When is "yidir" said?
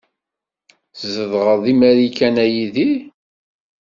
2.53-2.99